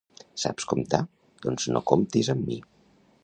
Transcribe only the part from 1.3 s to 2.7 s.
doncs no comptis amb mi